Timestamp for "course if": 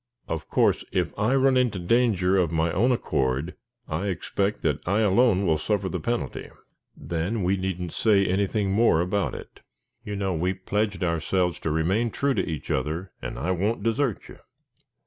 0.49-1.13